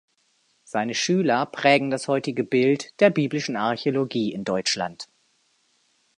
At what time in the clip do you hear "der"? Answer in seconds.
3.01-3.11